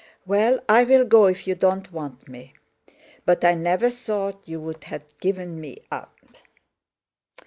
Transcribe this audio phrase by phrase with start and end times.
[0.25, 2.53] "Well, I'll go, if you don't want me.
[3.23, 6.17] But I never thought you'd have given me up."